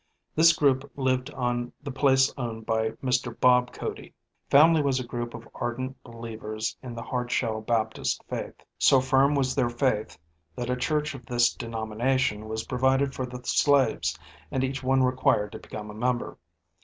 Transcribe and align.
This 0.33 0.51
group 0.53 0.91
lived 0.95 1.29
on 1.29 1.71
the 1.83 1.91
place 1.91 2.33
owned 2.35 2.65
by 2.65 2.89
Mr. 3.03 3.39
Bob 3.39 3.71
Cody, 3.71 4.05
[HW: 4.07 4.07
whose] 4.07 4.49
family 4.49 4.81
was 4.81 4.99
a 4.99 5.03
group 5.03 5.35
of 5.35 5.47
ardent 5.53 6.01
believers 6.01 6.75
in 6.81 6.95
the 6.95 7.03
Hardshell 7.03 7.61
Baptist 7.61 8.23
faith. 8.27 8.55
So 8.79 8.99
firm 8.99 9.35
was 9.35 9.53
their 9.53 9.69
faith 9.69 10.17
that 10.55 10.71
a 10.71 10.75
church 10.75 11.13
of 11.13 11.27
this 11.27 11.53
denomination 11.53 12.47
was 12.49 12.63
provided 12.63 13.13
for 13.13 13.27
the 13.27 13.43
slaves 13.43 14.17
and 14.49 14.63
each 14.63 14.81
one 14.81 15.03
required 15.03 15.51
to 15.51 15.59
become 15.59 15.91
a 15.91 15.93
member. 15.93 16.39